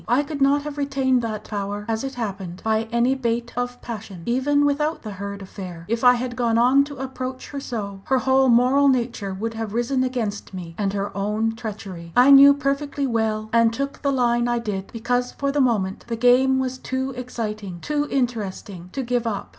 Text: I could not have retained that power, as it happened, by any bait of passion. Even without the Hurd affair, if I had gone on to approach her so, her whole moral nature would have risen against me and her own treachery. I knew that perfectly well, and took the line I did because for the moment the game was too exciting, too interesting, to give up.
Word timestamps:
I 0.07 0.23
could 0.23 0.41
not 0.41 0.63
have 0.63 0.79
retained 0.79 1.21
that 1.21 1.43
power, 1.47 1.85
as 1.87 2.03
it 2.03 2.15
happened, 2.15 2.63
by 2.65 2.87
any 2.91 3.13
bait 3.13 3.53
of 3.55 3.79
passion. 3.83 4.23
Even 4.25 4.65
without 4.65 5.03
the 5.03 5.11
Hurd 5.11 5.43
affair, 5.43 5.85
if 5.87 6.03
I 6.03 6.15
had 6.15 6.35
gone 6.35 6.57
on 6.57 6.83
to 6.85 6.97
approach 6.97 7.49
her 7.51 7.59
so, 7.59 8.01
her 8.05 8.17
whole 8.17 8.49
moral 8.49 8.87
nature 8.87 9.31
would 9.31 9.53
have 9.53 9.75
risen 9.75 10.03
against 10.03 10.55
me 10.55 10.73
and 10.75 10.91
her 10.93 11.15
own 11.15 11.51
treachery. 11.55 12.13
I 12.15 12.31
knew 12.31 12.51
that 12.53 12.61
perfectly 12.61 13.05
well, 13.05 13.51
and 13.53 13.71
took 13.71 14.01
the 14.01 14.11
line 14.11 14.47
I 14.47 14.57
did 14.57 14.91
because 14.91 15.33
for 15.33 15.51
the 15.51 15.61
moment 15.61 16.05
the 16.07 16.15
game 16.15 16.57
was 16.57 16.79
too 16.79 17.11
exciting, 17.15 17.79
too 17.79 18.07
interesting, 18.09 18.89
to 18.93 19.03
give 19.03 19.27
up. 19.27 19.49